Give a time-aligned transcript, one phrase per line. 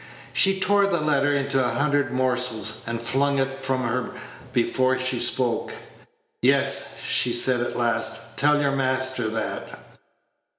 [0.33, 4.09] She tore the letter into a hundred morsels, and flung it from her
[4.51, 5.73] before she spoke.
[6.41, 9.77] "Yes," she said at last; "tell your master that."